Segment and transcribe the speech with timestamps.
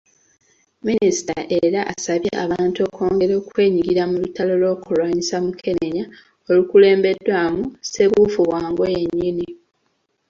[0.87, 6.03] Minisita era asabye abantu okwongera okwenyigira mu lutalo lw'okulwanyisa Mukenenya
[6.49, 9.47] olukulembeddwamu Ssebuufubwango yennyini.